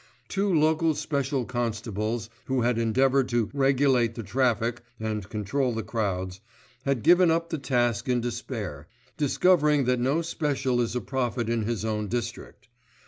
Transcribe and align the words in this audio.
Two 0.29 0.51
local 0.51 0.95
special 0.95 1.45
constables, 1.45 2.27
who 2.45 2.61
had 2.61 2.79
endeavoured 2.79 3.29
to 3.29 3.51
"regulate 3.53 4.15
the 4.15 4.23
traffic" 4.23 4.81
and 4.99 5.29
control 5.29 5.73
the 5.73 5.83
crowds, 5.83 6.41
had 6.85 7.03
given 7.03 7.29
up 7.29 7.51
the 7.51 7.59
task 7.59 8.09
in 8.09 8.19
despair, 8.19 8.87
discovering 9.15 9.83
that 9.83 9.99
no 9.99 10.23
special 10.23 10.81
is 10.81 10.95
a 10.95 11.01
prophet 11.01 11.49
in 11.49 11.65
his 11.65 11.85
own 11.85 12.07
district. 12.07 12.67